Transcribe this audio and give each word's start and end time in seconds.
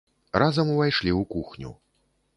Разам 0.43 0.71
увайшлі 0.75 1.11
ў 1.19 1.21
кухню. 1.37 1.71